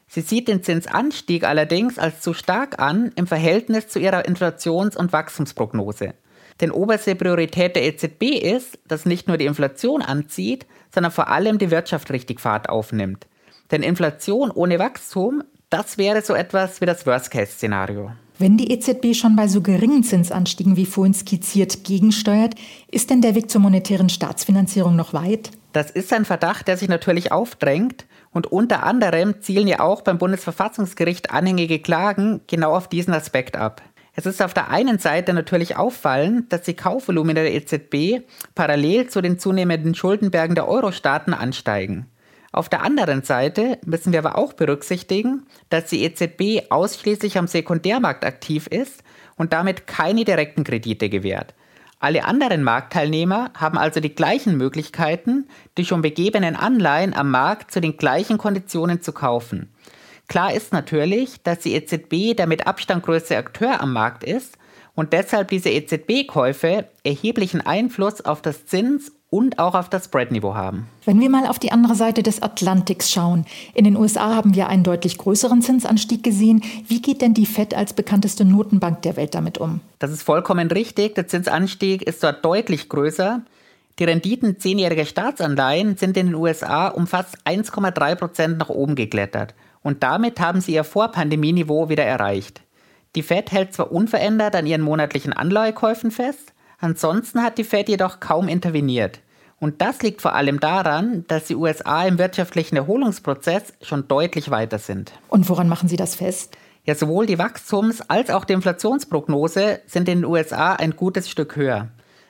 Sie 0.08 0.20
sieht 0.20 0.48
den 0.48 0.62
Zinsanstieg 0.62 1.44
allerdings 1.44 1.98
als 1.98 2.20
zu 2.20 2.32
stark 2.32 2.80
an 2.80 3.12
im 3.16 3.26
Verhältnis 3.26 3.88
zu 3.88 3.98
ihrer 3.98 4.24
Inflations- 4.26 4.96
und 4.96 5.12
Wachstumsprognose. 5.12 6.14
Denn 6.60 6.70
oberste 6.70 7.14
Priorität 7.14 7.76
der 7.76 7.84
EZB 7.84 8.22
ist, 8.40 8.78
dass 8.88 9.04
nicht 9.04 9.28
nur 9.28 9.36
die 9.36 9.46
Inflation 9.46 10.00
anzieht, 10.00 10.66
sondern 10.94 11.12
vor 11.12 11.28
allem 11.28 11.58
die 11.58 11.70
Wirtschaft 11.70 12.10
richtig 12.10 12.40
Fahrt 12.40 12.68
aufnimmt. 12.68 13.26
Denn 13.70 13.82
Inflation 13.82 14.50
ohne 14.50 14.78
Wachstum, 14.78 15.42
das 15.68 15.98
wäre 15.98 16.22
so 16.22 16.34
etwas 16.34 16.80
wie 16.80 16.86
das 16.86 17.04
Worst-Case-Szenario. 17.04 18.12
Wenn 18.38 18.56
die 18.56 18.70
EZB 18.70 19.14
schon 19.14 19.34
bei 19.34 19.48
so 19.48 19.60
geringen 19.60 20.02
Zinsanstiegen 20.02 20.76
wie 20.76 20.86
vorhin 20.86 21.14
skizziert 21.14 21.84
gegensteuert, 21.84 22.54
ist 22.90 23.10
denn 23.10 23.22
der 23.22 23.34
Weg 23.34 23.50
zur 23.50 23.60
monetären 23.60 24.08
Staatsfinanzierung 24.08 24.94
noch 24.94 25.14
weit? 25.14 25.50
Das 25.76 25.90
ist 25.90 26.10
ein 26.14 26.24
Verdacht, 26.24 26.68
der 26.68 26.78
sich 26.78 26.88
natürlich 26.88 27.32
aufdrängt. 27.32 28.06
Und 28.30 28.46
unter 28.46 28.84
anderem 28.84 29.42
zielen 29.42 29.68
ja 29.68 29.80
auch 29.80 30.00
beim 30.00 30.16
Bundesverfassungsgericht 30.16 31.32
anhängige 31.32 31.80
Klagen 31.80 32.40
genau 32.46 32.74
auf 32.74 32.88
diesen 32.88 33.12
Aspekt 33.12 33.58
ab. 33.58 33.82
Es 34.14 34.24
ist 34.24 34.40
auf 34.40 34.54
der 34.54 34.70
einen 34.70 34.98
Seite 34.98 35.34
natürlich 35.34 35.76
auffallend, 35.76 36.50
dass 36.50 36.62
die 36.62 36.72
Kaufvolumina 36.72 37.42
der 37.42 37.52
EZB 37.52 38.26
parallel 38.54 39.08
zu 39.08 39.20
den 39.20 39.38
zunehmenden 39.38 39.94
Schuldenbergen 39.94 40.54
der 40.54 40.66
Euro-Staaten 40.66 41.34
ansteigen. 41.34 42.06
Auf 42.52 42.70
der 42.70 42.82
anderen 42.82 43.22
Seite 43.22 43.76
müssen 43.84 44.14
wir 44.14 44.20
aber 44.20 44.38
auch 44.38 44.54
berücksichtigen, 44.54 45.44
dass 45.68 45.90
die 45.90 46.04
EZB 46.04 46.70
ausschließlich 46.70 47.36
am 47.36 47.48
Sekundärmarkt 47.48 48.24
aktiv 48.24 48.66
ist 48.66 49.02
und 49.36 49.52
damit 49.52 49.86
keine 49.86 50.24
direkten 50.24 50.64
Kredite 50.64 51.10
gewährt. 51.10 51.52
Alle 51.98 52.24
anderen 52.24 52.62
Marktteilnehmer 52.62 53.50
haben 53.54 53.78
also 53.78 54.00
die 54.00 54.14
gleichen 54.14 54.56
Möglichkeiten, 54.56 55.48
die 55.78 55.84
schon 55.84 56.02
begebenen 56.02 56.54
Anleihen 56.54 57.14
am 57.14 57.30
Markt 57.30 57.70
zu 57.70 57.80
den 57.80 57.96
gleichen 57.96 58.36
Konditionen 58.36 59.00
zu 59.00 59.12
kaufen. 59.12 59.72
Klar 60.28 60.52
ist 60.52 60.72
natürlich, 60.72 61.42
dass 61.42 61.60
die 61.60 61.74
EZB 61.74 62.36
der 62.36 62.46
mit 62.46 62.66
Abstand 62.66 63.04
größte 63.04 63.36
Akteur 63.36 63.80
am 63.80 63.92
Markt 63.92 64.24
ist 64.24 64.58
und 64.94 65.12
deshalb 65.12 65.48
diese 65.48 65.70
EZB-Käufe 65.70 66.88
erheblichen 67.04 67.60
Einfluss 67.60 68.20
auf 68.20 68.42
das 68.42 68.66
Zins- 68.66 69.12
und 69.30 69.58
auch 69.58 69.74
auf 69.74 69.88
das 69.88 70.04
Spreadniveau 70.06 70.54
haben. 70.54 70.86
Wenn 71.04 71.20
wir 71.20 71.28
mal 71.28 71.46
auf 71.46 71.58
die 71.58 71.72
andere 71.72 71.94
Seite 71.94 72.22
des 72.22 72.42
Atlantiks 72.42 73.10
schauen. 73.10 73.44
In 73.74 73.84
den 73.84 73.96
USA 73.96 74.34
haben 74.34 74.54
wir 74.54 74.68
einen 74.68 74.84
deutlich 74.84 75.18
größeren 75.18 75.62
Zinsanstieg 75.62 76.22
gesehen. 76.22 76.62
Wie 76.86 77.02
geht 77.02 77.22
denn 77.22 77.34
die 77.34 77.46
Fed 77.46 77.74
als 77.74 77.92
bekannteste 77.92 78.44
Notenbank 78.44 79.02
der 79.02 79.16
Welt 79.16 79.34
damit 79.34 79.58
um? 79.58 79.80
Das 79.98 80.12
ist 80.12 80.22
vollkommen 80.22 80.70
richtig. 80.70 81.14
Der 81.16 81.26
Zinsanstieg 81.26 82.02
ist 82.02 82.22
dort 82.22 82.44
deutlich 82.44 82.88
größer. 82.88 83.42
Die 83.98 84.04
Renditen 84.04 84.60
zehnjähriger 84.60 85.06
Staatsanleihen 85.06 85.96
sind 85.96 86.16
in 86.16 86.26
den 86.26 86.34
USA 86.34 86.88
um 86.88 87.06
fast 87.06 87.38
1,3 87.46 88.14
Prozent 88.14 88.58
nach 88.58 88.68
oben 88.68 88.94
geklettert. 88.94 89.54
Und 89.82 90.02
damit 90.02 90.38
haben 90.38 90.60
sie 90.60 90.74
ihr 90.74 90.84
Vorpandemieniveau 90.84 91.88
wieder 91.88 92.04
erreicht. 92.04 92.60
Die 93.14 93.22
Fed 93.22 93.50
hält 93.50 93.72
zwar 93.72 93.90
unverändert 93.90 94.54
an 94.54 94.66
ihren 94.66 94.82
monatlichen 94.82 95.32
Anleihekäufen 95.32 96.10
fest, 96.10 96.52
Ansonsten 96.78 97.42
hat 97.42 97.58
die 97.58 97.64
Fed 97.64 97.88
jedoch 97.88 98.20
kaum 98.20 98.48
interveniert. 98.48 99.20
Und 99.58 99.80
das 99.80 100.02
liegt 100.02 100.20
vor 100.20 100.34
allem 100.34 100.60
daran, 100.60 101.24
dass 101.28 101.44
die 101.44 101.56
USA 101.56 102.04
im 102.06 102.18
wirtschaftlichen 102.18 102.76
Erholungsprozess 102.76 103.72
schon 103.80 104.06
deutlich 104.06 104.50
weiter 104.50 104.78
sind. 104.78 105.12
Und 105.28 105.48
woran 105.48 105.68
machen 105.68 105.88
Sie 105.88 105.96
das 105.96 106.14
fest? 106.14 106.56
Ja, 106.84 106.94
sowohl 106.94 107.26
die 107.26 107.38
Wachstums- 107.38 108.02
als 108.06 108.30
auch 108.30 108.44
die 108.44 108.52
Inflationsprognose 108.52 109.80
sind 109.86 110.08
in 110.08 110.20
den 110.20 110.24
USA 110.24 110.74
ein 110.74 110.94
gutes 110.94 111.28
Stück 111.28 111.56
höher. 111.56 111.88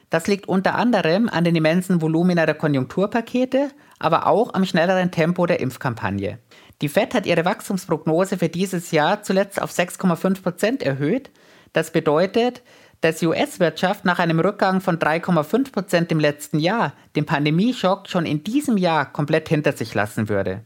Das 0.09 0.29
liegt 0.29 0.49
unter 0.49 0.77
anderem 0.77 1.29
an 1.29 1.45
den 1.45 1.57
immensen 1.57 2.01
Volumina 2.01 2.47
der 2.47 2.55
Konjunkturpakete, 2.55 3.71
aber 3.99 4.29
auch 4.29 4.55
am 4.55 4.65
schnelleren 4.65 5.11
Tempo 5.11 5.47
der 5.47 5.61
Impfkampagne. 5.61 6.39
Die 6.81 6.89
Fed 6.89 7.13
hat 7.13 7.27
ihre 7.27 7.45
Wachstumsprognose 7.45 8.39
für 8.39 8.49
dieses 8.49 8.93
Jahr 8.93 9.23
zuletzt 9.23 9.61
auf 9.61 9.73
6,5 9.73 10.43
Prozent 10.43 10.83
erhöht. 10.83 11.31
Das 11.73 11.91
bedeutet, 11.91 12.63
dass 13.01 13.19
die 13.19 13.27
US-Wirtschaft 13.27 14.05
nach 14.05 14.19
einem 14.19 14.41
Rückgang 14.41 14.81
von 14.81 14.99
3,5 14.99 15.73
Prozent 15.73 16.13
im 16.13 16.21
letzten 16.21 16.59
Jahr 16.59 16.93
den 17.15 17.27
Pandemieschock 17.27 18.09
schon 18.09 18.27
in 18.27 18.45
diesem 18.45 18.77
Jahr 18.77 19.13
komplett 19.13 19.49
hinter 19.49 19.73
sich 19.73 19.95
lassen 19.95 20.29
würde. 20.29 20.63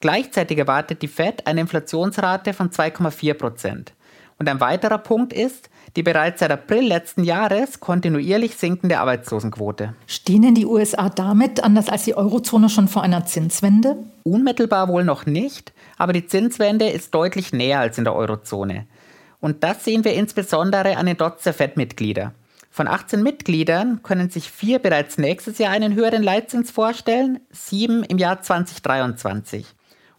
Gleichzeitig 0.00 0.58
erwartet 0.58 1.02
die 1.02 1.08
Fed 1.08 1.46
eine 1.46 1.60
Inflationsrate 1.60 2.54
von 2.54 2.70
2,4 2.70 3.34
Prozent. 3.34 3.92
Und 4.38 4.48
ein 4.48 4.60
weiterer 4.60 4.98
Punkt 4.98 5.32
ist 5.32 5.70
die 5.94 6.02
bereits 6.02 6.40
seit 6.40 6.50
April 6.50 6.86
letzten 6.86 7.22
Jahres 7.22 7.80
kontinuierlich 7.80 8.56
sinkende 8.56 8.98
Arbeitslosenquote. 8.98 9.94
Stehen 10.06 10.42
denn 10.42 10.54
die 10.54 10.66
USA 10.66 11.10
damit, 11.10 11.62
anders 11.62 11.88
als 11.88 12.04
die 12.04 12.16
Eurozone, 12.16 12.68
schon 12.68 12.88
vor 12.88 13.02
einer 13.02 13.26
Zinswende? 13.26 13.96
Unmittelbar 14.24 14.88
wohl 14.88 15.04
noch 15.04 15.26
nicht, 15.26 15.72
aber 15.98 16.12
die 16.12 16.26
Zinswende 16.26 16.88
ist 16.88 17.14
deutlich 17.14 17.52
näher 17.52 17.80
als 17.80 17.98
in 17.98 18.04
der 18.04 18.16
Eurozone. 18.16 18.86
Und 19.42 19.64
das 19.64 19.84
sehen 19.84 20.04
wir 20.04 20.14
insbesondere 20.14 20.96
an 20.96 21.06
den 21.06 21.16
Dots 21.16 21.42
der 21.42 21.52
FED-Mitglieder. 21.52 22.32
Von 22.70 22.86
18 22.86 23.24
Mitgliedern 23.24 24.00
können 24.04 24.30
sich 24.30 24.52
vier 24.52 24.78
bereits 24.78 25.18
nächstes 25.18 25.58
Jahr 25.58 25.72
einen 25.72 25.96
höheren 25.96 26.22
Leitzins 26.22 26.70
vorstellen, 26.70 27.40
sieben 27.50 28.04
im 28.04 28.18
Jahr 28.18 28.40
2023. 28.40 29.66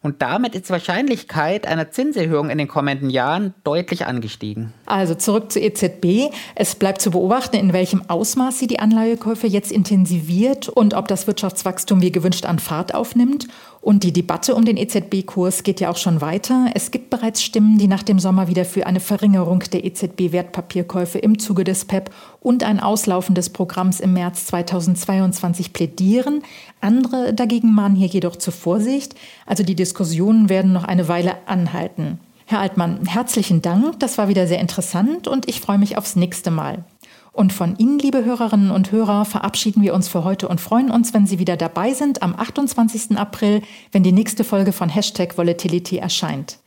Und 0.03 0.21
damit 0.21 0.53
ist 0.53 0.67
die 0.67 0.73
Wahrscheinlichkeit 0.73 1.65
einer 1.65 1.89
Zinserhöhung 1.89 2.49
in 2.49 2.57
den 2.57 2.67
kommenden 2.67 3.09
Jahren 3.09 3.53
deutlich 3.63 4.05
angestiegen. 4.05 4.73
Also 4.85 5.15
zurück 5.15 5.49
zur 5.51 5.61
EZB. 5.61 6.29
Es 6.55 6.75
bleibt 6.75 7.01
zu 7.01 7.11
beobachten, 7.11 7.55
in 7.55 7.71
welchem 7.71 8.09
Ausmaß 8.09 8.59
sie 8.59 8.67
die 8.67 8.79
Anleihekäufe 8.79 9.47
jetzt 9.47 9.71
intensiviert 9.71 10.67
und 10.67 10.93
ob 10.93 11.07
das 11.07 11.25
Wirtschaftswachstum 11.25 12.01
wie 12.01 12.11
gewünscht 12.11 12.45
an 12.45 12.59
Fahrt 12.59 12.93
aufnimmt. 12.93 13.47
Und 13.79 14.03
die 14.03 14.13
Debatte 14.13 14.55
um 14.55 14.63
den 14.63 14.77
EZB-Kurs 14.77 15.63
geht 15.63 15.81
ja 15.81 15.89
auch 15.89 15.97
schon 15.97 16.21
weiter. 16.21 16.67
Es 16.73 16.91
gibt 16.91 17.09
bereits 17.09 17.43
Stimmen, 17.43 17.77
die 17.77 17.87
nach 17.87 18.03
dem 18.03 18.17
Sommer 18.17 18.47
wieder 18.47 18.63
für 18.63 18.85
eine 18.87 19.01
Verringerung 19.01 19.59
der 19.59 19.83
EZB-Wertpapierkäufe 19.83 21.19
im 21.19 21.37
Zuge 21.37 21.65
des 21.65 21.83
PEP 21.83 22.09
und 22.43 22.63
ein 22.63 22.79
Auslaufen 22.79 23.33
des 23.33 23.49
Programms 23.49 23.99
im 23.99 24.13
März 24.13 24.45
2022 24.47 25.73
plädieren. 25.73 26.43
Andere 26.81 27.33
dagegen 27.33 27.73
mahnen 27.73 27.95
hier 27.95 28.07
jedoch 28.07 28.35
zur 28.35 28.53
Vorsicht. 28.53 29.15
Also 29.45 29.63
die 29.63 29.75
Diskussionen 29.75 30.49
werden 30.49 30.73
noch 30.73 30.83
eine 30.83 31.07
Weile 31.07 31.35
anhalten. 31.47 32.19
Herr 32.45 32.59
Altmann, 32.59 33.05
herzlichen 33.05 33.61
Dank. 33.61 33.99
Das 33.99 34.17
war 34.17 34.27
wieder 34.27 34.45
sehr 34.45 34.59
interessant 34.59 35.27
und 35.27 35.47
ich 35.47 35.61
freue 35.61 35.77
mich 35.77 35.97
aufs 35.97 36.15
nächste 36.17 36.51
Mal. 36.51 36.83
Und 37.31 37.51
von 37.51 37.75
Ihnen, 37.77 37.97
liebe 37.97 38.23
Hörerinnen 38.23 38.69
und 38.69 38.91
Hörer, 38.91 39.25
verabschieden 39.25 39.81
wir 39.81 39.95
uns 39.95 40.07
für 40.07 40.23
heute 40.23 40.47
und 40.47 40.61
freuen 40.61 40.91
uns, 40.91 41.15
wenn 41.15 41.25
Sie 41.25 41.39
wieder 41.39 41.57
dabei 41.57 41.93
sind 41.93 42.21
am 42.21 42.35
28. 42.35 43.17
April, 43.17 43.63
wenn 43.91 44.03
die 44.03 44.11
nächste 44.11 44.43
Folge 44.43 44.71
von 44.71 44.87
Hashtag 44.89 45.35
Volatility 45.35 45.97
erscheint. 45.97 46.59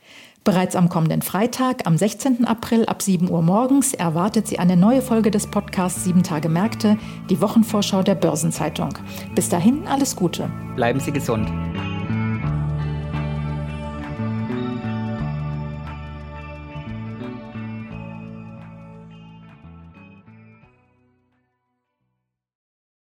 Bereits 0.47 0.77
am 0.77 0.87
kommenden 0.87 1.21
Freitag, 1.21 1.85
am 1.85 1.97
16. 1.97 2.45
April 2.45 2.85
ab 2.85 3.01
7 3.01 3.29
Uhr 3.29 3.41
morgens, 3.41 3.93
erwartet 3.93 4.47
Sie 4.47 4.59
eine 4.59 4.77
neue 4.77 5.01
Folge 5.01 5.29
des 5.29 5.45
Podcasts 5.45 6.05
7 6.05 6.23
Tage 6.23 6.47
Märkte, 6.47 6.97
die 7.29 7.41
Wochenvorschau 7.41 8.01
der 8.01 8.15
Börsenzeitung. 8.15 8.93
Bis 9.35 9.49
dahin 9.49 9.85
alles 9.87 10.15
Gute. 10.15 10.49
Bleiben 10.77 11.01
Sie 11.01 11.11
gesund. 11.11 11.49